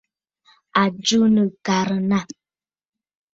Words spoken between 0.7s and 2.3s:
À jɨ nɨ̀karə̀ nâ.